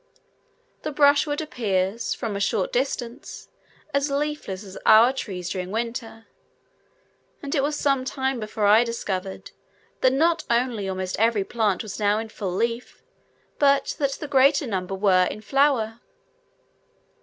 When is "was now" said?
11.83-12.17